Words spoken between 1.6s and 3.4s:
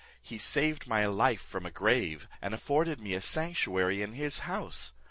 a grave, and afforded me a